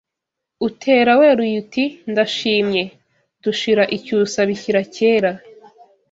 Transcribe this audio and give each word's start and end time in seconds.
Utera 0.67 1.11
weruye 1.19 1.55
uti 1.63 1.83
“ndashimye” 2.11 2.83
Dushira 3.43 3.83
icyusa 3.97 4.39
bishyira 4.49 4.81
kera 4.95 5.31